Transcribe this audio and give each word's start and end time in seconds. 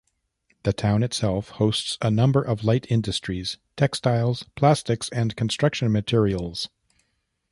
The 0.63 0.73
town 0.73 1.03
itself 1.03 1.49
hosts 1.49 1.99
a 2.01 2.09
number 2.09 2.41
of 2.41 2.63
light 2.63 2.87
industries: 2.89 3.59
textiles, 3.77 4.43
plastics 4.55 5.09
and 5.09 5.35
construction 5.35 5.91
materials. 5.91 6.69